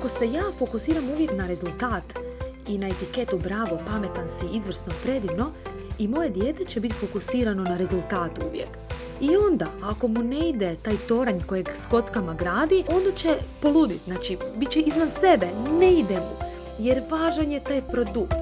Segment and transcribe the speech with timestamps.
[0.00, 2.02] Ako se ja fokusiram uvijek na rezultat
[2.68, 5.52] i na etiketu bravo, pametan si, izvrsno, predivno,
[5.98, 8.68] i moje dijete će biti fokusirano na rezultat uvijek.
[9.20, 14.00] I onda, ako mu ne ide taj toranj kojeg s kockama gradi, onda će poluditi,
[14.06, 15.46] znači, bit će izvan sebe,
[15.80, 16.46] ne ide mu,
[16.78, 18.34] jer važan je taj produkt.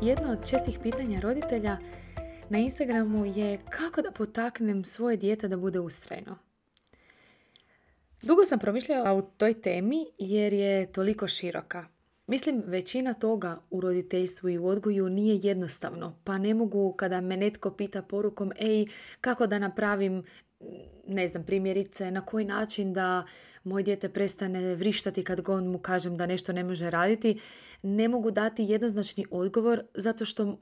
[0.00, 1.76] Jedno od čestih pitanja roditelja
[2.48, 6.45] na Instagramu je kako da potaknem svoje dijete da bude ustrajno.
[8.22, 11.86] Dugo sam promišljala o toj temi jer je toliko široka.
[12.26, 17.36] Mislim, većina toga u roditeljstvu i u odgoju nije jednostavno, pa ne mogu kada me
[17.36, 18.86] netko pita porukom, ej,
[19.20, 20.24] kako da napravim,
[21.06, 23.26] ne znam, primjerice, na koji način da
[23.64, 27.40] moj dijete prestane vrištati kad god mu kažem da nešto ne može raditi,
[27.82, 30.58] ne mogu dati jednoznačni odgovor zato što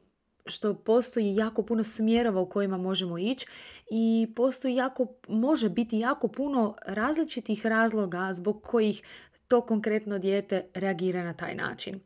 [0.46, 3.46] što postoji jako puno smjerova u kojima možemo ići
[3.90, 9.02] i postoji jako, može biti jako puno različitih razloga zbog kojih
[9.48, 12.00] to konkretno dijete reagira na taj način.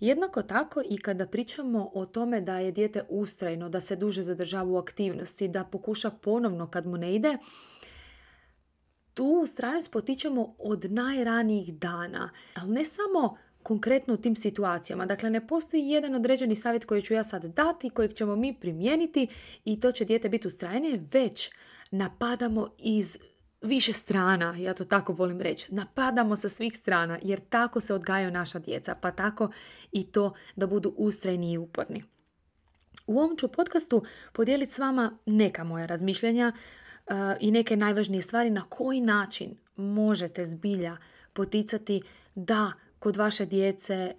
[0.00, 4.70] Jednako tako i kada pričamo o tome da je dijete ustrajno, da se duže zadržava
[4.70, 7.38] u aktivnosti, da pokuša ponovno kad mu ne ide,
[9.14, 12.30] tu stranu potičemo od najranijih dana.
[12.54, 15.06] Ali ne samo konkretno u tim situacijama.
[15.06, 19.26] Dakle, ne postoji jedan određeni savjet koji ću ja sad dati, kojeg ćemo mi primijeniti
[19.64, 21.50] i to će dijete biti ustrajnije, već
[21.90, 23.18] napadamo iz
[23.62, 25.74] više strana, ja to tako volim reći.
[25.74, 29.50] Napadamo sa svih strana jer tako se odgajaju naša djeca, pa tako
[29.92, 32.02] i to da budu ustrajni i uporni.
[33.06, 38.50] U ovom ću podcastu podijeliti s vama neka moja razmišljanja uh, i neke najvažnije stvari
[38.50, 40.96] na koji način možete zbilja
[41.32, 42.02] poticati
[42.34, 44.14] da kod vaše djece,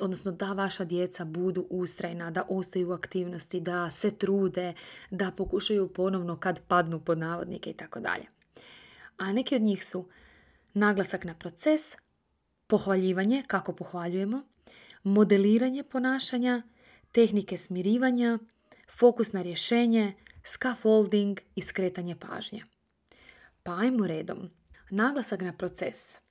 [0.00, 4.72] odnosno da vaša djeca budu ustrajna, da ostaju u aktivnosti, da se trude,
[5.10, 8.34] da pokušaju ponovno kad padnu pod navodnike i tako dalje
[9.16, 10.08] a neki od njih su
[10.74, 11.96] naglasak na proces,
[12.66, 14.42] pohvaljivanje, kako pohvaljujemo,
[15.02, 16.62] modeliranje ponašanja,
[17.12, 18.38] tehnike smirivanja,
[18.98, 20.12] fokus na rješenje,
[20.44, 22.64] scaffolding i skretanje pažnje.
[23.62, 24.50] Pa ajmo redom.
[24.90, 26.23] Naglasak na proces.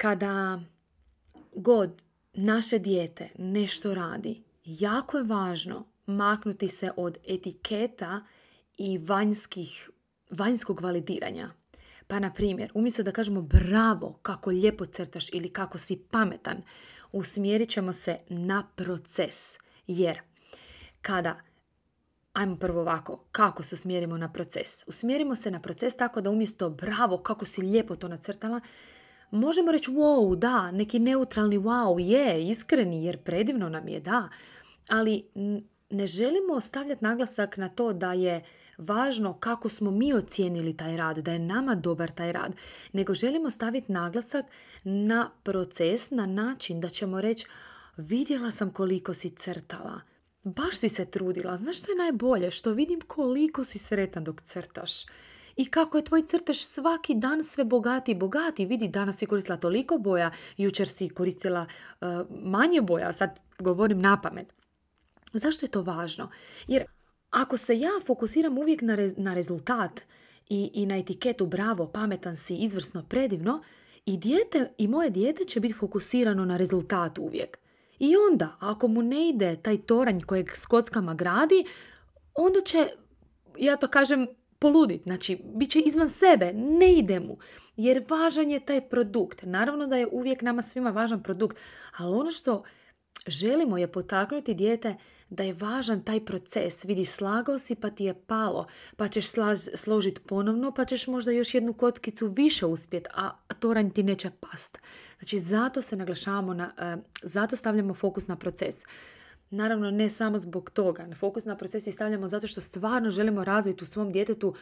[0.00, 0.60] Kada
[1.54, 2.02] god
[2.32, 8.22] naše dijete nešto radi, jako je važno maknuti se od etiketa
[8.78, 9.90] i vanjskih
[10.36, 11.50] vanjskog validiranja.
[12.06, 16.62] Pa na primjer, umjesto da kažemo bravo, kako lijepo crtaš ili kako si pametan,
[17.12, 19.58] usmjerit ćemo se na proces.
[19.86, 20.20] Jer
[21.02, 21.40] kada,
[22.32, 24.84] ajmo prvo ovako, kako se usmjerimo na proces?
[24.86, 28.60] Usmjerimo se na proces tako da umjesto bravo, kako si lijepo to nacrtala,
[29.30, 34.28] možemo reći wow, da, neki neutralni wow, je, iskreni, jer predivno nam je, da.
[34.88, 35.24] Ali
[35.90, 38.44] ne želimo stavljati naglasak na to da je
[38.78, 42.52] važno kako smo mi ocijenili taj rad, da je nama dobar taj rad,
[42.92, 44.46] nego želimo staviti naglasak
[44.84, 47.46] na proces, na način da ćemo reći
[47.96, 50.00] vidjela sam koliko si crtala,
[50.42, 52.50] baš si se trudila, znaš što je najbolje?
[52.50, 54.92] Što vidim koliko si sretan dok crtaš.
[55.56, 58.66] I kako je tvoj crtež svaki dan sve bogati i bogati.
[58.66, 61.66] Vidi, danas si koristila toliko boja, jučer si koristila
[62.00, 64.54] uh, manje boja, sad govorim na pamet.
[65.32, 66.28] Zašto je to važno?
[66.68, 66.84] Jer
[67.30, 70.00] ako se ja fokusiram uvijek na, na rezultat
[70.48, 73.62] i, i na etiketu bravo, pametan si, izvrsno, predivno,
[74.06, 77.58] i, dijete, i moje dijete će biti fokusirano na rezultat uvijek.
[77.98, 81.64] I onda, ako mu ne ide taj toranj kojeg s kockama gradi,
[82.34, 82.88] onda će,
[83.58, 84.26] ja to kažem,
[84.60, 85.02] poludit.
[85.02, 87.38] Znači, bit će izvan sebe, ne ide mu.
[87.76, 89.42] Jer važan je taj produkt.
[89.42, 91.58] Naravno da je uvijek nama svima važan produkt,
[91.96, 92.62] ali ono što
[93.26, 94.94] želimo je potaknuti dijete
[95.30, 96.84] da je važan taj proces.
[96.84, 98.66] Vidi, slagao si pa ti je palo,
[98.96, 99.26] pa ćeš
[99.74, 104.80] složiti ponovno, pa ćeš možda još jednu kockicu više uspjet, a toranj ti neće past.
[105.18, 108.76] Znači, zato se naglašavamo, na, e, zato stavljamo fokus na proces.
[109.50, 111.06] Naravno, ne samo zbog toga.
[111.14, 114.54] Fokus na proces i stavljamo zato što stvarno želimo razviti u svom djetetu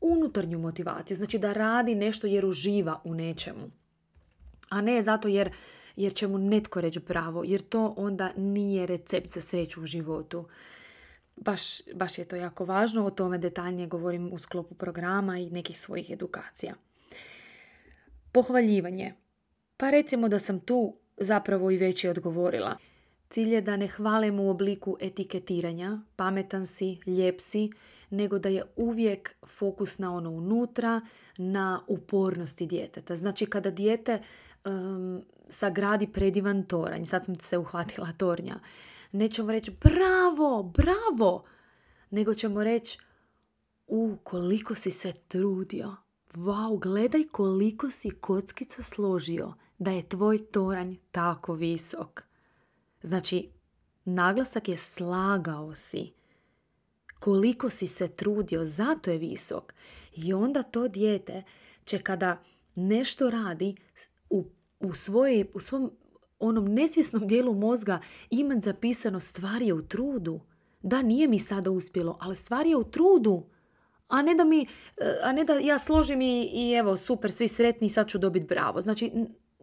[0.00, 1.16] unutarnju motivaciju.
[1.16, 3.70] Znači da radi nešto jer uživa u nečemu.
[4.68, 5.50] A ne zato jer
[5.96, 10.48] jer će mu netko reći bravo, jer to onda nije recept za sreću u životu.
[11.36, 11.62] Baš,
[11.94, 16.10] baš je to jako važno, o tome detaljnije govorim u sklopu programa i nekih svojih
[16.10, 16.74] edukacija.
[18.32, 19.14] Pohvaljivanje.
[19.76, 22.76] Pa recimo da sam tu zapravo i već je odgovorila.
[23.30, 27.70] Cilj je da ne hvalimo u obliku etiketiranja, pametan si, lijep si,
[28.10, 31.00] nego da je uvijek fokus na ono unutra,
[31.38, 33.16] na upornosti djeteta.
[33.16, 34.22] Znači kada dijete
[34.64, 38.60] um, sagradi predivan toranj, sad sam se uhvatila tornja,
[39.12, 41.44] nećemo reći bravo, bravo,
[42.10, 42.98] nego ćemo reći
[43.86, 45.96] u koliko si se trudio,
[46.34, 52.25] wow, gledaj koliko si kockica složio da je tvoj toranj tako visok.
[53.06, 53.48] Znači,
[54.04, 56.12] naglasak je slagao si.
[57.20, 59.74] Koliko si se trudio, zato je visok.
[60.16, 61.42] I onda to dijete
[61.84, 62.42] će kada
[62.74, 63.76] nešto radi
[64.30, 64.44] u,
[64.80, 65.92] u, svoje, u svom
[66.38, 68.00] onom nesvjesnom dijelu mozga
[68.30, 70.40] imat zapisano stvar je u trudu.
[70.82, 73.46] Da, nije mi sada uspjelo, ali stvar je u trudu.
[74.08, 74.66] A ne da mi,
[75.22, 78.46] a ne da ja složim i, i evo super, svi sretni i sad ću dobiti
[78.46, 78.80] bravo.
[78.80, 79.12] Znači,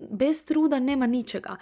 [0.09, 1.55] bez truda nema ničega.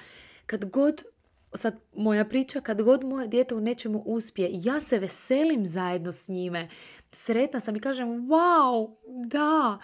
[0.46, 1.04] Kad god,
[1.54, 6.28] sad moja priča, kad god moje dijete u nečemu uspije, ja se veselim zajedno s
[6.28, 6.70] njime.
[7.12, 8.96] Sretna sam i kažem, wow,
[9.26, 9.80] da.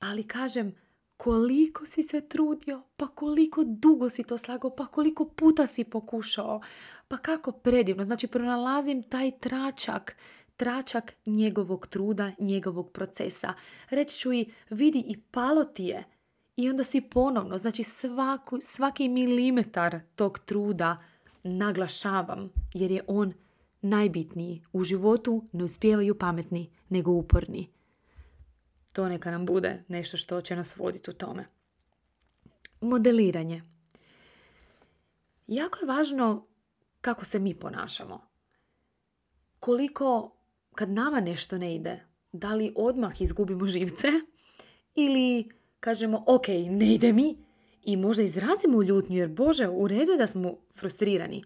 [0.00, 0.74] Ali kažem,
[1.16, 6.60] koliko si se trudio, pa koliko dugo si to slagao, pa koliko puta si pokušao,
[7.08, 8.04] pa kako predivno.
[8.04, 10.16] Znači, pronalazim taj tračak,
[10.56, 13.54] tračak njegovog truda, njegovog procesa.
[13.90, 16.13] Reći ću i, vidi, i palo ti je.
[16.56, 21.02] I onda si ponovno, znači svaku, svaki milimetar tog truda
[21.42, 23.32] naglašavam, jer je on
[23.80, 24.64] najbitniji.
[24.72, 27.70] U životu ne uspijevaju pametni, nego uporni.
[28.92, 31.46] To neka nam bude nešto što će nas voditi u tome.
[32.80, 33.62] Modeliranje.
[35.46, 36.46] Jako je važno
[37.00, 38.20] kako se mi ponašamo.
[39.60, 40.36] Koliko
[40.74, 44.08] kad nama nešto ne ide, da li odmah izgubimo živce
[45.04, 45.48] ili
[45.84, 47.36] kažemo ok, ne ide mi
[47.82, 51.44] i možda izrazimo ljutnju jer Bože, u redu je da smo frustrirani.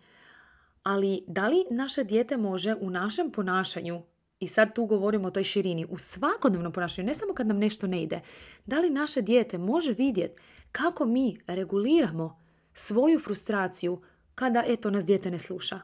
[0.82, 4.02] Ali da li naše dijete može u našem ponašanju
[4.40, 7.86] i sad tu govorimo o toj širini, u svakodnevnom ponašanju, ne samo kad nam nešto
[7.86, 8.20] ne ide,
[8.66, 10.42] da li naše dijete može vidjeti
[10.72, 12.40] kako mi reguliramo
[12.74, 14.02] svoju frustraciju
[14.34, 15.80] kada eto nas dijete ne sluša.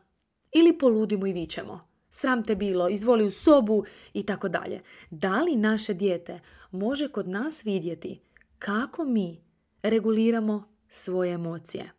[0.52, 1.88] Ili poludimo i vičemo.
[2.10, 4.80] Sram te bilo, izvoli u sobu i tako dalje.
[5.10, 6.40] Da li naše dijete
[6.70, 8.20] može kod nas vidjeti
[8.58, 9.44] kako mi
[9.82, 11.92] reguliramo svoje emocije?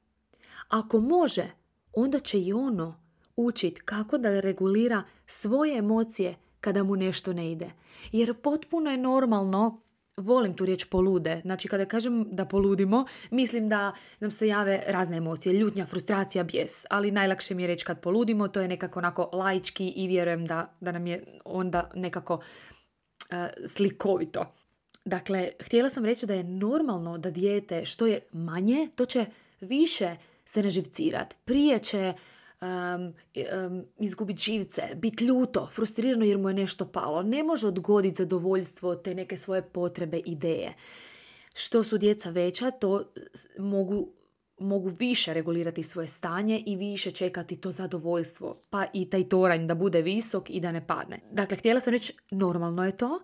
[0.67, 1.51] Ako može,
[1.93, 3.01] onda će i ono
[3.35, 7.71] učiti kako da regulira svoje emocije kada mu nešto ne ide.
[8.11, 9.81] Jer potpuno je normalno
[10.17, 11.41] volim tu riječ polude.
[11.41, 16.85] Znači kada kažem da poludimo, mislim da nam se jave razne emocije, ljutnja, frustracija, bijes.
[16.89, 20.75] Ali najlakše mi je reći kad poludimo, to je nekako onako laički i vjerujem da,
[20.81, 22.39] da nam je onda nekako
[23.29, 24.45] e, slikovito.
[25.05, 29.25] Dakle, htjela sam reći da je normalno da dijete što je manje, to će
[29.61, 30.15] više
[30.45, 31.35] se naživcirat.
[31.45, 32.13] Prije će
[32.61, 33.13] um,
[33.67, 37.23] um, izgubiti živce, biti ljuto, frustrirano jer mu je nešto palo.
[37.23, 40.73] Ne može odgoditi zadovoljstvo te neke svoje potrebe, ideje.
[41.55, 43.13] Što su djeca veća, to
[43.59, 44.11] mogu
[44.59, 49.75] mogu više regulirati svoje stanje i više čekati to zadovoljstvo, pa i taj toranj da
[49.75, 51.19] bude visok i da ne padne.
[51.31, 53.19] Dakle, htjela sam reći, normalno je to,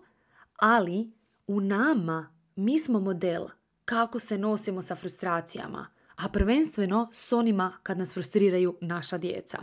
[0.56, 1.10] ali
[1.52, 3.46] u nama mi smo model
[3.84, 9.58] kako se nosimo sa frustracijama, a prvenstveno s onima kad nas frustriraju naša djeca.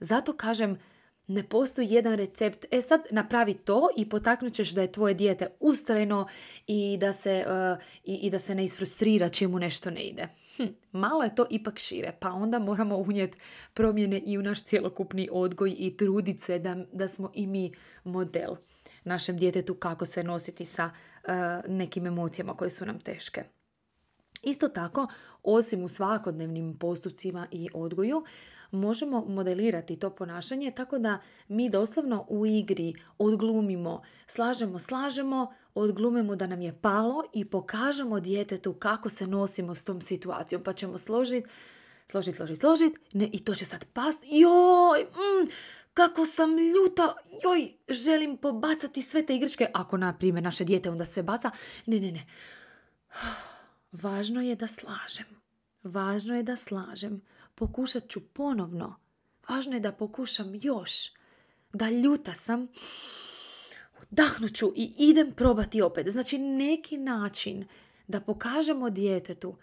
[0.00, 0.78] Zato kažem,
[1.26, 5.46] ne postoji jedan recept, e sad napravi to i potaknut ćeš da je tvoje dijete
[5.60, 6.26] ustrajno
[6.66, 10.28] i da se, uh, i, i, da se ne isfrustrira čemu nešto ne ide.
[10.56, 13.38] Hm, malo je to ipak šire, pa onda moramo unijeti
[13.74, 17.72] promjene i u naš cjelokupni odgoj i trudit se da, da smo i mi
[18.04, 18.54] model
[19.04, 20.90] našem djetetu kako se nositi sa
[21.68, 23.44] nekim emocijama koje su nam teške.
[24.42, 25.06] Isto tako,
[25.42, 28.24] osim u svakodnevnim postupcima i odgoju,
[28.70, 36.46] možemo modelirati to ponašanje tako da mi doslovno u igri odglumimo, slažemo, slažemo, odglumimo da
[36.46, 40.62] nam je palo i pokažemo djetetu kako se nosimo s tom situacijom.
[40.62, 41.48] Pa ćemo složiti,
[42.10, 44.24] složiti, složiti, složiti i to će sad past.
[44.26, 45.50] Joj, mm,
[45.94, 49.70] kako sam ljuta, joj, želim pobacati sve te igračke.
[49.74, 51.50] Ako, na primjer, naše dijete onda sve baca,
[51.86, 52.26] ne, ne, ne.
[54.02, 55.26] Važno je da slažem.
[55.82, 57.22] Važno je da slažem.
[57.54, 58.96] Pokušat ću ponovno.
[59.48, 61.12] Važno je da pokušam još.
[61.72, 62.68] Da ljuta sam.
[64.10, 66.08] Dahnut ću i idem probati opet.
[66.08, 67.66] Znači neki način
[68.06, 69.56] da pokažemo djetetu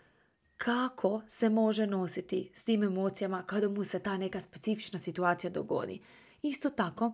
[0.64, 6.00] kako se može nositi s tim emocijama kada mu se ta neka specifična situacija dogodi.
[6.42, 7.12] Isto tako,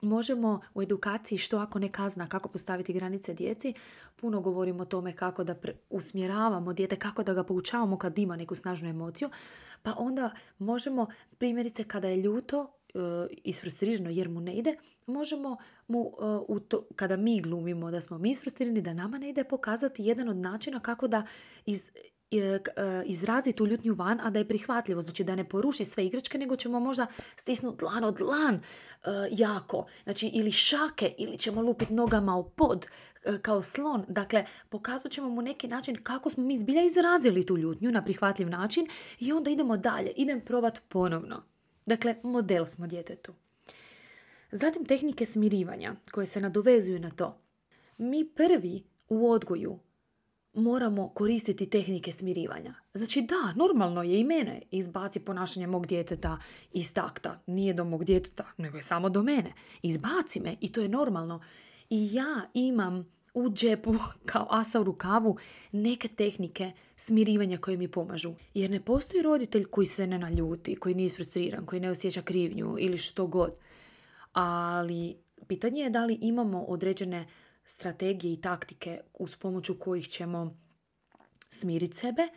[0.00, 3.74] možemo u edukaciji što ako ne kazna, kako postaviti granice djeci,
[4.16, 5.54] puno govorimo o tome kako da
[5.90, 9.30] usmjeravamo dijete, kako da ga poučavamo kad ima neku snažnu emociju,
[9.82, 11.06] pa onda možemo,
[11.38, 13.00] primjerice kada je ljuto uh,
[13.44, 15.56] isfrustrirano jer mu ne ide, možemo
[15.88, 19.44] mu, e, u to, kada mi glumimo da smo mi isfrustrirani, da nama ne ide
[19.44, 21.26] pokazati jedan od načina kako da
[21.66, 21.90] iz,
[23.04, 25.00] izrazi tu ljutnju van, a da je prihvatljivo.
[25.00, 27.06] Znači da ne poruši sve igračke, nego ćemo možda
[27.36, 28.60] stisnuti dlan od dlan
[29.30, 29.86] jako.
[30.04, 32.86] Znači ili šake, ili ćemo lupiti nogama u pod
[33.42, 34.04] kao slon.
[34.08, 38.48] Dakle, pokazat ćemo mu neki način kako smo mi zbilja izrazili tu ljutnju na prihvatljiv
[38.48, 38.86] način
[39.18, 40.10] i onda idemo dalje.
[40.16, 41.42] Idem probat ponovno.
[41.86, 43.34] Dakle, model smo djetetu.
[44.52, 47.40] Zatim tehnike smirivanja koje se nadovezuju na to.
[47.98, 49.78] Mi prvi u odgoju
[50.52, 52.74] moramo koristiti tehnike smirivanja.
[52.94, 56.38] Znači da, normalno je i mene izbaci ponašanje mog djeteta
[56.72, 57.42] iz takta.
[57.46, 59.52] Nije do mog djeteta, nego je samo do mene.
[59.82, 61.40] Izbaci me i to je normalno.
[61.90, 63.94] I ja imam u džepu
[64.32, 65.36] kao asa u rukavu
[65.72, 68.34] neke tehnike smirivanja koje mi pomažu.
[68.54, 72.76] Jer ne postoji roditelj koji se ne naljuti, koji nije frustriran, koji ne osjeća krivnju
[72.78, 73.50] ili što god.
[74.32, 75.16] Ali
[75.48, 77.26] pitanje je da li imamo određene
[77.64, 80.58] strategije i taktike uz pomoću kojih ćemo
[81.50, 82.28] smiriti sebe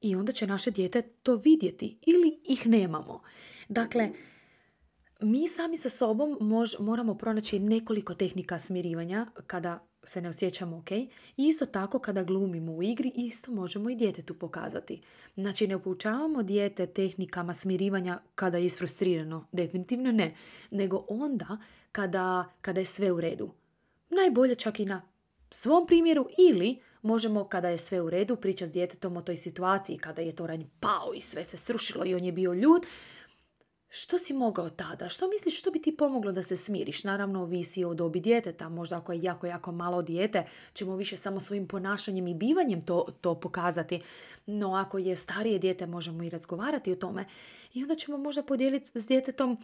[0.00, 3.22] i onda će naše dijete to vidjeti ili ih nemamo.
[3.68, 4.10] Dakle,
[5.20, 10.90] mi sami sa sobom mož, moramo pronaći nekoliko tehnika smirivanja kada se ne osjećamo ok.
[10.90, 15.02] I isto tako kada glumimo u igri, isto možemo i djetetu pokazati.
[15.34, 20.34] Znači ne poučavamo dijete tehnikama smirivanja kada je isfrustrirano, definitivno ne,
[20.70, 21.58] nego onda
[21.92, 23.50] kada, kada je sve u redu.
[24.14, 25.02] Najbolje čak i na
[25.50, 29.98] svom primjeru ili možemo kada je sve u redu pričati s djetetom o toj situaciji
[29.98, 32.86] kada je to ranj pao i sve se srušilo i on je bio ljud.
[33.88, 35.08] Što si mogao tada?
[35.08, 37.04] Što misliš što bi ti pomoglo da se smiriš?
[37.04, 38.68] Naravno, ovisi o dobi djeteta.
[38.68, 43.06] Možda ako je jako, jako malo dijete, ćemo više samo svojim ponašanjem i bivanjem to,
[43.20, 44.00] to pokazati.
[44.46, 47.24] No, ako je starije dijete, možemo i razgovarati o tome.
[47.74, 49.58] I onda ćemo možda podijeliti s djetetom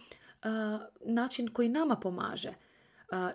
[1.05, 2.55] način koji nama pomaže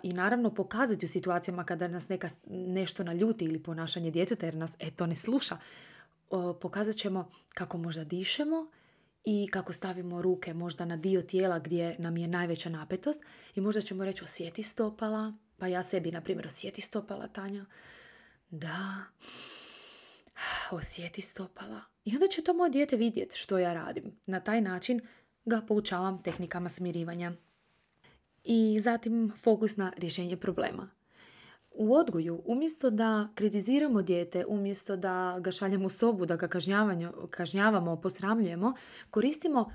[0.02, 4.76] i naravno pokazati u situacijama kada nas neka nešto naljuti ili ponašanje djeteta jer nas
[4.78, 5.58] eto ne sluša.
[6.60, 8.70] Pokazat ćemo kako možda dišemo
[9.24, 13.22] i kako stavimo ruke možda na dio tijela gdje nam je najveća napetost
[13.54, 17.64] i možda ćemo reći osjeti stopala, pa ja sebi na primjer osjeti stopala Tanja.
[18.50, 19.04] Da,
[20.70, 21.80] osjeti stopala.
[22.04, 24.20] I onda će to moje dijete vidjeti što ja radim.
[24.26, 25.00] Na taj način
[25.44, 27.32] ga poučavam tehnikama smirivanja
[28.44, 30.90] i zatim fokus na rješenje problema.
[31.70, 36.48] U odgoju, umjesto da kritiziramo dijete, umjesto da ga šaljemo u sobu, da ga
[37.30, 38.74] kažnjavamo, posramljujemo,
[39.10, 39.70] koristimo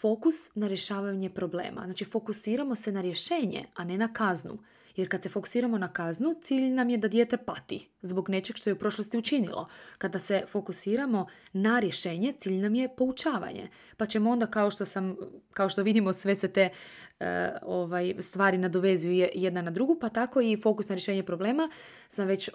[0.00, 1.82] fokus na rješavanje problema.
[1.84, 4.58] Znači fokusiramo se na rješenje, a ne na kaznu.
[4.96, 8.70] Jer kad se fokusiramo na kaznu, cilj nam je da dijete pati zbog nečeg što
[8.70, 9.68] je u prošlosti učinilo.
[9.98, 13.68] Kada se fokusiramo na rješenje, cilj nam je poučavanje.
[13.96, 15.16] Pa ćemo onda, kao što, sam,
[15.52, 16.70] kao što vidimo, sve se te
[17.20, 21.70] E, ovaj, stvari nadovezuju jedna na drugu, pa tako i fokus na rješenje problema
[22.08, 22.52] sam već e,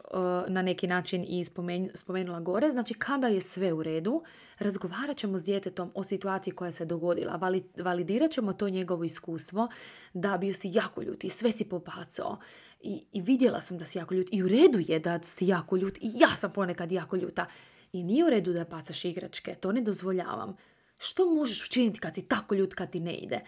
[0.47, 1.45] na neki način i
[1.93, 2.71] spomenula gore.
[2.71, 4.23] Znači, kada je sve u redu,
[4.59, 9.67] razgovarat ćemo s djetetom o situaciji koja se dogodila, validirat ćemo to njegovo iskustvo
[10.13, 12.37] da bio si jako ljut i sve si popacao.
[12.83, 15.77] I, I vidjela sam da si jako ljut i u redu je da si jako
[15.77, 17.45] ljut i ja sam ponekad jako ljuta.
[17.93, 20.55] I nije u redu da pacaš igračke, to ne dozvoljavam.
[20.97, 23.41] Što možeš učiniti kad si tako ljut kad ti ne ide?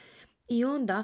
[0.47, 1.03] I onda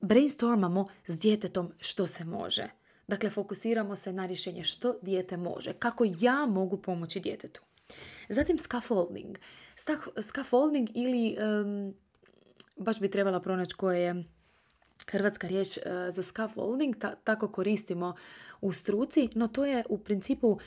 [0.00, 2.68] brainstormamo s djetetom što se može.
[3.08, 5.72] Dakle, fokusiramo se na rješenje što dijete može.
[5.72, 7.62] Kako ja mogu pomoći djetetu.
[8.28, 9.38] Zatim scaffolding.
[10.20, 11.36] Scaffolding ili
[12.76, 14.24] baš bi trebala pronaći koje je
[15.10, 18.14] hrvatska riječ uh, za scaffolding, tako koristimo
[18.60, 20.58] u struci, no to je u principu uh,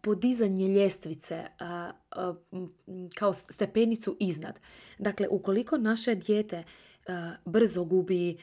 [0.00, 2.36] podizanje ljestvice uh,
[3.14, 4.60] kao stepenicu iznad.
[4.98, 6.64] Dakle, ukoliko naše dijete
[7.44, 8.36] brzo gubi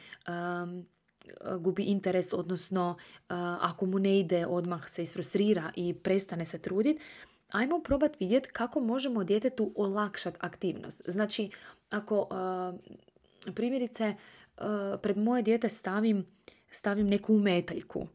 [1.59, 2.97] gubi interes, odnosno
[3.59, 6.99] ako mu ne ide, odmah se isfrustrira i prestane se truditi,
[7.51, 11.01] ajmo probati vidjeti kako možemo djetetu olakšati aktivnost.
[11.07, 11.49] Znači,
[11.89, 12.27] ako
[13.55, 14.15] primjerice
[15.01, 16.25] pred moje dijete stavim,
[16.71, 18.07] stavim neku umetaljku.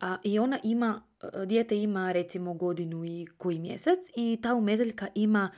[0.00, 1.02] A, I ona ima,
[1.46, 5.50] dijete ima recimo godinu i koji mjesec i ta umetaljka ima,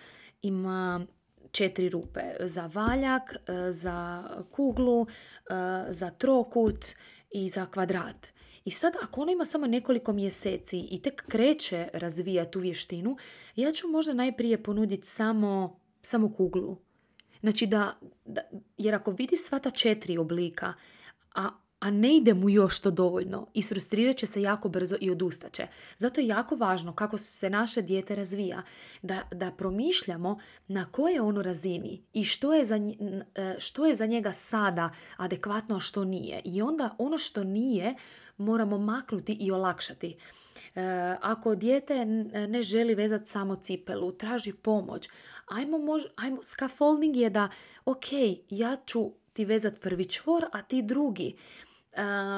[0.43, 1.07] ima
[1.51, 2.21] četiri rupe.
[2.41, 3.37] Za valjak,
[3.71, 5.07] za kuglu,
[5.89, 6.87] za trokut
[7.31, 8.33] i za kvadrat.
[8.65, 13.17] I sad ako ona ima samo nekoliko mjeseci i tek kreće razvijati tu vještinu,
[13.57, 16.88] ja ću možda najprije ponuditi samo, samo kuglu
[17.41, 18.41] Znači da, da,
[18.79, 20.75] jer ako vidi sva ta četiri oblika,
[21.35, 21.49] a,
[21.81, 25.67] a ne ide mu još to dovoljno, isfrustrirat će se jako brzo i odustaće.
[25.99, 28.63] Zato je jako važno kako se naše dijete razvija,
[29.03, 32.77] da, da promišljamo na koje ono razini i što je, za,
[33.35, 36.41] e, što je za njega sada adekvatno, a što nije.
[36.45, 37.95] I onda ono što nije
[38.37, 40.17] moramo maknuti i olakšati.
[41.21, 42.05] Ako dijete
[42.49, 45.09] ne želi vezati samo cipelu, traži pomoć,
[45.47, 47.49] ajmo, mož, ajmo, scaffolding je da,
[47.85, 48.05] ok,
[48.51, 51.37] ja ću ti vezat prvi čvor, a ti drugi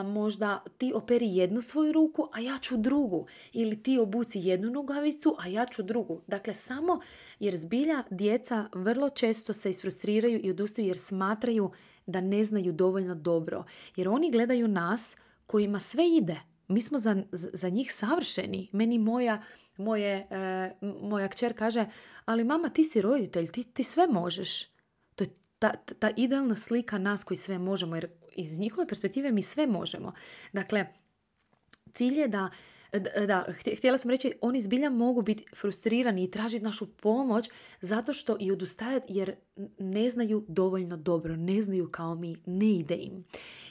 [0.05, 3.27] možda ti operi jednu svoju ruku, a ja ću drugu.
[3.53, 6.21] Ili ti obuci jednu nogavicu, a ja ću drugu.
[6.27, 7.01] Dakle, samo
[7.41, 11.71] jer zbilja djeca vrlo često se isfrustriraju i odustaju jer smatraju
[12.07, 13.65] da ne znaju dovoljno dobro.
[13.97, 15.17] Jer oni gledaju nas
[15.47, 16.50] kojima sve ide.
[16.71, 18.69] Mi smo za, za njih savršeni.
[18.73, 19.43] Meni moja,
[19.77, 21.87] moje, e, moja kćer kaže,
[22.25, 24.65] ali mama ti si roditelj, ti, ti sve možeš.
[25.15, 29.43] To je ta, ta idealna slika nas koji sve možemo, jer iz njihove perspektive mi
[29.43, 30.13] sve možemo.
[30.53, 30.87] Dakle,
[31.95, 32.51] cilj je da
[33.27, 33.45] da,
[33.77, 38.53] htjela sam reći, oni zbilja mogu biti frustrirani i tražiti našu pomoć zato što i
[38.53, 39.35] odustajati jer
[39.79, 43.25] ne znaju dovoljno dobro, ne znaju kao mi, ne ide im.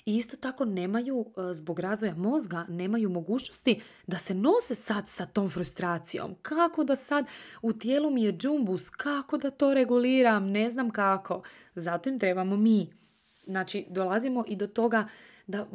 [0.06, 5.26] I isto tako nemaju, e, zbog razvoja mozga, nemaju mogućnosti da se nose sad sa
[5.26, 6.36] tom frustracijom.
[6.42, 7.26] Kako da sad
[7.62, 11.44] u tijelu mi je džumbus, kako da to reguliram, ne znam kako.
[11.76, 12.90] Zato im trebamo mi.
[13.44, 15.08] Znači, dolazimo i do toga
[15.48, 15.68] da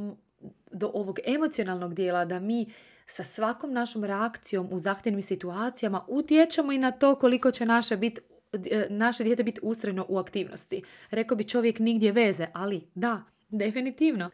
[0.72, 2.66] do ovog emocionalnog dijela da mi
[3.06, 8.18] sa svakom našom reakcijom u zahtjevnim situacijama utječemo i na to koliko će naše, bit,
[8.52, 10.82] e, naše dijete biti ustrajno u aktivnosti.
[11.10, 14.30] Rekao bi čovjek nigdje veze, ali da, definitivno.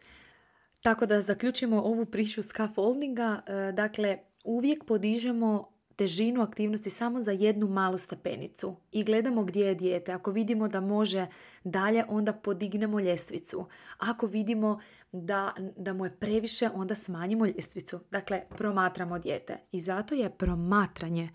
[0.81, 5.70] Tako da zaključimo ovu priču scaffoldinga, e, dakle uvijek podižemo
[6.01, 10.11] težinu aktivnosti samo za jednu malu stepenicu i gledamo gdje je dijete.
[10.11, 11.27] Ako vidimo da može
[11.63, 13.65] dalje, onda podignemo ljestvicu.
[13.97, 14.79] Ako vidimo
[15.11, 17.99] da, da mu je previše, onda smanjimo ljestvicu.
[18.11, 19.57] Dakle, promatramo dijete.
[19.71, 21.29] I zato je promatranje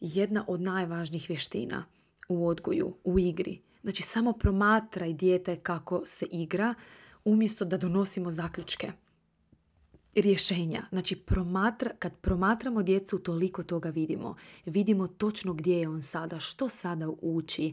[0.00, 1.84] jedna od najvažnijih vještina
[2.28, 3.60] u odgoju, u igri.
[3.82, 6.74] Znači, samo promatraj dijete kako se igra,
[7.24, 8.92] umjesto da donosimo zaključke
[10.16, 10.82] rješenja.
[10.90, 14.34] Znači, promatra, kad promatramo djecu, toliko toga vidimo.
[14.64, 17.72] Vidimo točno gdje je on sada, što sada uči,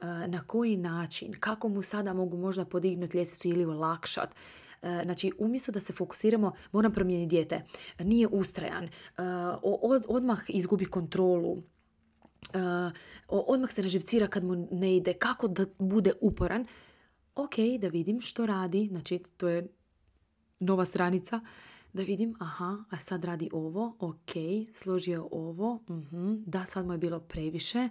[0.00, 4.34] e, na koji način, kako mu sada mogu možda podignuti ljestvicu ili olakšat.
[4.82, 7.64] E, znači, umjesto da se fokusiramo, moram promijeniti dijete,
[7.98, 8.90] nije ustrajan, e,
[10.08, 11.62] odmah izgubi kontrolu,
[13.28, 16.66] odmah se naživcira kad mu ne ide, kako da bude uporan.
[17.34, 19.68] Ok, da vidim što radi, znači to je
[20.60, 21.40] nova stranica
[21.94, 24.32] da vidim, aha, a sad radi ovo, ok,
[24.74, 26.04] složio ovo, uh
[26.46, 27.88] da, sad mu je bilo previše,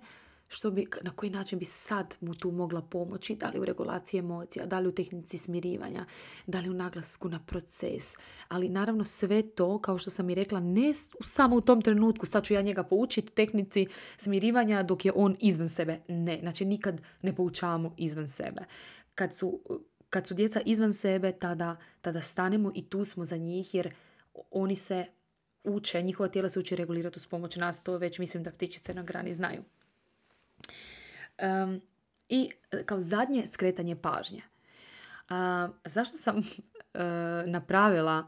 [0.47, 4.19] što bi, na koji način bi sad mu tu mogla pomoći, da li u regulaciji
[4.19, 6.05] emocija, da li u tehnici smirivanja,
[6.47, 8.15] da li u naglasku na proces.
[8.47, 12.43] Ali naravno sve to, kao što sam i rekla, ne samo u tom trenutku, sad
[12.43, 13.87] ću ja njega poučiti tehnici
[14.17, 16.01] smirivanja dok je on izvan sebe.
[16.07, 18.61] Ne, znači nikad ne poučavamo izvan sebe.
[19.15, 19.61] Kad su
[20.13, 23.93] kad su djeca izvan sebe, tada, tada stanemo i tu smo za njih jer
[24.51, 25.05] oni se
[25.63, 29.03] uče, njihova tijela se uče regulirati uz pomoć nas, to već mislim da ptičice na
[29.03, 29.63] grani znaju.
[32.29, 32.49] I
[32.85, 34.41] kao zadnje skretanje pažnje.
[35.85, 36.43] zašto sam uh,
[37.45, 38.27] napravila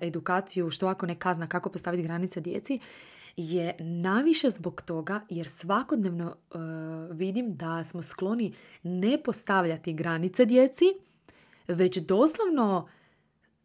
[0.00, 2.80] edukaciju što ako ne kazna, kako postaviti granice djeci?
[3.36, 6.36] je naviše zbog toga jer svakodnevno
[7.10, 10.84] vidim da smo skloni ne postavljati granice djeci
[11.68, 12.88] već doslovno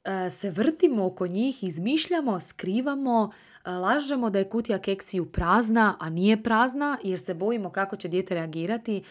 [0.03, 3.31] e, se vrtimo oko njih, izmišljamo, skrivamo,
[3.65, 8.07] e, lažemo da je kutija keksiju prazna, a nije prazna jer se bojimo kako će
[8.07, 9.03] dijete reagirati.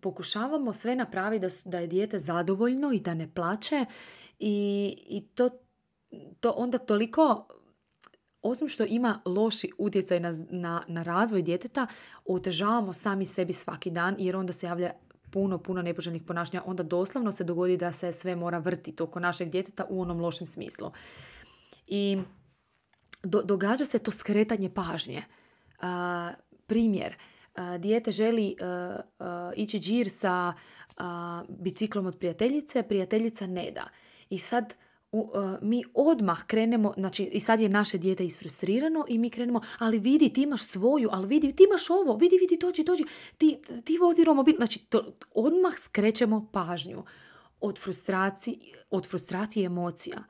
[0.00, 3.84] pokušavamo sve napraviti da, da je dijete zadovoljno i da ne plaće
[4.38, 5.50] i, i to,
[6.40, 7.46] to onda toliko
[8.44, 11.86] osim što ima loši utjecaj na, na, na razvoj djeteta,
[12.24, 14.90] otežavamo sami sebi svaki dan jer onda se javlja
[15.34, 19.50] puno, puno nepoželjnih ponašanja, onda doslovno se dogodi da se sve mora vrtiti oko našeg
[19.50, 20.90] djeteta u onom lošem smislu.
[21.86, 22.18] I
[23.22, 25.22] događa se to skretanje pažnje.
[26.66, 27.16] primjer,
[27.78, 28.56] dijete želi
[29.56, 30.52] ići džir sa
[31.48, 33.88] biciklom od prijateljice, prijateljica ne da.
[34.30, 34.74] I sad
[35.20, 39.98] uh, mi odmah krenemo, znači i sad je naše dijete isfrustrirano i mi krenemo, ali
[39.98, 43.04] vidi ti imaš svoju, ali vidi ti imaš ovo, vidi, vidi, dođi, dođi,
[43.38, 47.04] ti, ti vozi romobil, znači to, odmah skrećemo pažnju
[47.60, 48.56] od frustracije,
[48.90, 50.24] od frustracije emocija.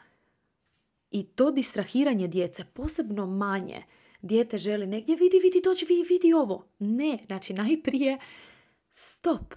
[1.10, 3.82] I to distrahiranje djece, posebno manje,
[4.22, 6.66] dijete želi negdje, vidi, vidi, dođi, vidi, vidi ovo.
[6.78, 8.18] Ne, znači najprije
[8.92, 9.54] stop.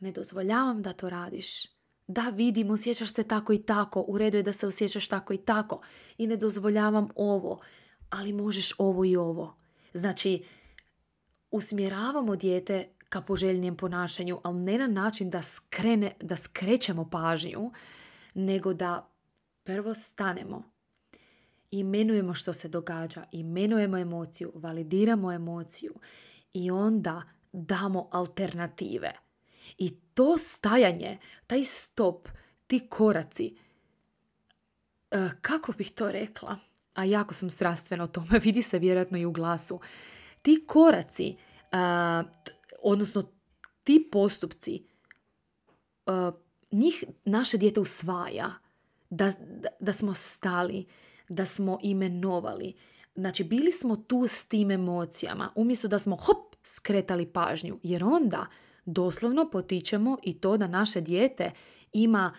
[0.00, 1.73] Ne dozvoljavam da to radiš
[2.06, 5.38] da vidim, osjećaš se tako i tako, u redu je da se osjećaš tako i
[5.38, 5.80] tako
[6.18, 7.58] i ne dozvoljavam ovo,
[8.10, 9.56] ali možeš ovo i ovo.
[9.94, 10.44] Znači,
[11.50, 17.70] usmjeravamo dijete ka poželjnijem ponašanju, ali ne na način da, skrene, da skrećemo pažnju,
[18.34, 19.10] nego da
[19.64, 20.74] prvo stanemo
[21.70, 25.94] imenujemo što se događa, imenujemo emociju, validiramo emociju
[26.52, 29.12] i onda damo alternative.
[29.78, 32.28] I to stajanje, taj stop,
[32.66, 33.56] ti koraci,
[35.10, 36.58] e, kako bih to rekla,
[36.94, 39.80] a jako sam strastvena o tome, vidi se vjerojatno i u glasu,
[40.42, 41.36] ti koraci, e,
[42.82, 43.24] odnosno
[43.84, 44.86] ti postupci,
[46.06, 46.10] e,
[46.72, 48.54] njih naše dijete usvaja,
[49.10, 50.86] da, da, da smo stali,
[51.28, 52.74] da smo imenovali.
[53.14, 57.78] Znači, bili smo tu s tim emocijama, umjesto da smo hop, skretali pažnju.
[57.82, 58.46] Jer onda
[58.86, 61.50] doslovno potičemo i to da naše dijete
[61.92, 62.32] ima,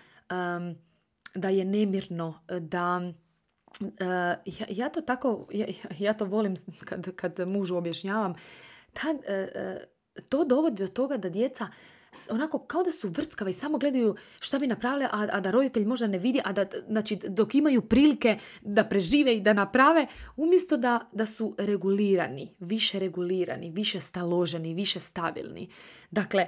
[1.36, 3.12] da je nemirno, da...
[3.80, 5.66] Uh, ja, to tako, ja,
[6.00, 6.56] ja to volim
[6.86, 8.36] kad, kad mužu objašnjavam,
[8.94, 9.80] ta, e,
[10.30, 11.68] to dovodi do toga da djeca
[12.30, 15.86] onako kao da su vrckave i samo gledaju šta bi napravile, a, a da roditelj
[15.86, 20.78] možda ne vidi, a da, znači, dok imaju prilike da prežive i da naprave, umjesto
[20.78, 25.70] da, da su regulirani, više regulirani, više staloženi, više stabilni.
[26.12, 26.48] Dakle,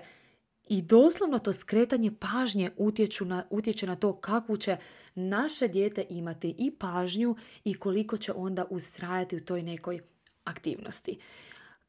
[0.69, 4.77] i doslovno to skretanje pažnje utječu na, utječe na to kakvu će
[5.15, 9.99] naše dijete imati i pažnju i koliko će onda ustrajati u toj nekoj
[10.43, 11.19] aktivnosti.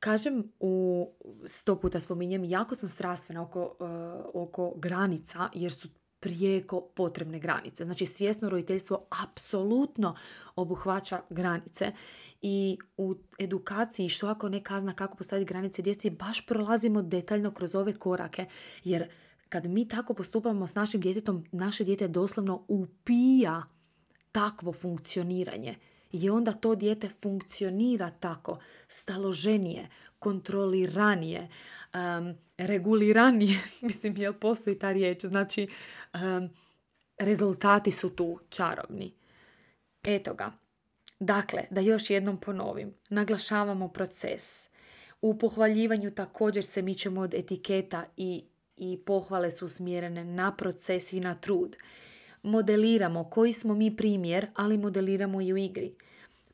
[0.00, 1.06] Kažem, u
[1.46, 5.88] sto puta spominjem, jako sam strastvena oko, uh, oko granica jer su
[6.20, 7.84] prijeko potrebne granice.
[7.84, 10.16] Znači svjesno roditeljstvo apsolutno
[10.56, 11.92] obuhvaća granice
[12.42, 17.74] i u edukaciji što ako ne kazna kako postaviti granice djeci baš prolazimo detaljno kroz
[17.74, 18.46] ove korake
[18.84, 19.11] jer
[19.48, 23.62] kad mi tako postupamo s našim djetetom, naše dijete doslovno upija
[24.32, 25.76] takvo funkcioniranje
[26.12, 31.48] i onda to dijete funkcionira tako, staloženije, kontroliranije,
[31.94, 35.68] um, reguliranije, mislim, jel postoji ta riječ, znači
[36.14, 36.50] um,
[37.18, 39.14] rezultati su tu čarobni.
[40.04, 40.52] Eto ga.
[41.20, 44.68] Dakle, da još jednom ponovim, naglašavamo proces.
[45.20, 48.44] U pohvaljivanju također se mičemo od etiketa i,
[48.76, 51.76] i pohvale su usmjerene na proces i na trud
[52.42, 55.94] modeliramo koji smo mi primjer, ali modeliramo i u igri.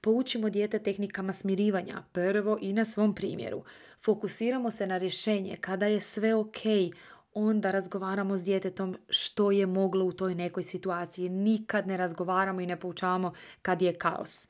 [0.01, 3.62] Poučimo dijete tehnikama smirivanja, prvo i na svom primjeru.
[4.05, 5.57] Fokusiramo se na rješenje.
[5.61, 6.59] Kada je sve ok,
[7.35, 11.29] onda razgovaramo s djetetom što je moglo u toj nekoj situaciji.
[11.29, 14.49] Nikad ne razgovaramo i ne poučavamo kad je kaos.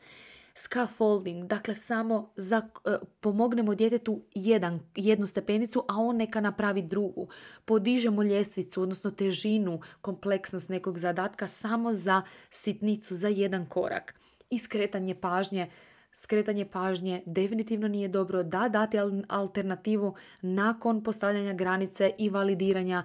[0.56, 7.28] Scaffolding, dakle samo za, e, pomognemo djetetu jedan, jednu stepenicu, a on neka napravi drugu.
[7.64, 14.14] Podižemo ljestvicu, odnosno težinu, kompleksnost nekog zadatka samo za sitnicu, za jedan korak.
[14.50, 15.70] I skretanje pažnje,
[16.12, 23.04] skretanje pažnje definitivno nije dobro da dati alternativu nakon postavljanja granice i validiranja,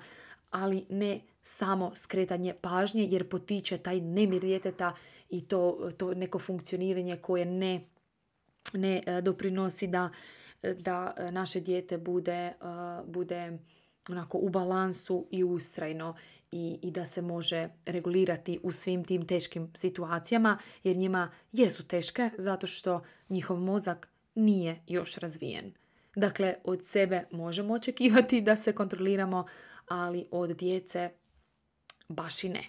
[0.51, 4.95] ali ne samo skretanje pažnje jer potiče taj nemir djeteta
[5.29, 7.81] i to, to neko funkcioniranje koje ne,
[8.73, 10.09] ne e, doprinosi da,
[10.61, 12.53] da naše dijete bude, e,
[13.05, 13.57] bude
[14.09, 16.15] onako u balansu i ustrajno
[16.51, 22.29] i, i da se može regulirati u svim tim teškim situacijama jer njima jesu teške
[22.37, 25.73] zato što njihov mozak nije još razvijen.
[26.15, 29.45] Dakle, od sebe možemo očekivati da se kontroliramo,
[29.87, 31.09] ali od djece
[32.07, 32.63] baš i ne.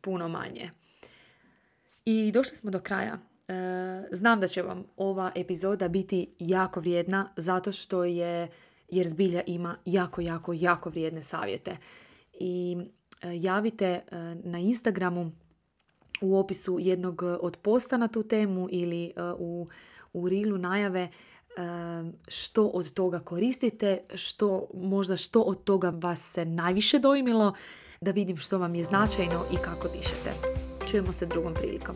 [0.00, 0.70] Puno manje.
[2.06, 3.18] I došli smo do kraja.
[3.48, 3.54] E,
[4.12, 8.48] znam da će vam ova epizoda biti jako vrijedna zato što je,
[8.88, 11.76] jer zbilja ima jako, jako, jako vrijedne savjete.
[12.40, 12.76] I
[13.22, 14.00] e, javite e,
[14.44, 15.32] na Instagramu
[16.20, 19.66] u opisu jednog od posta na tu temu ili u,
[20.12, 21.08] u rilu najave
[22.28, 27.54] što od toga koristite, što, možda što od toga vas se najviše dojmilo,
[28.00, 30.65] da vidim što vam je značajno i kako dišete.
[30.96, 31.94] Čujemo se drugom prilikom.